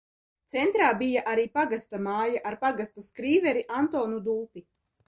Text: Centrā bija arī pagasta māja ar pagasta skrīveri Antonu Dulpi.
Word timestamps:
Centrā 0.53 0.87
bija 1.01 1.23
arī 1.35 1.45
pagasta 1.59 2.01
māja 2.09 2.43
ar 2.53 2.59
pagasta 2.65 3.07
skrīveri 3.13 3.67
Antonu 3.85 4.29
Dulpi. 4.31 4.69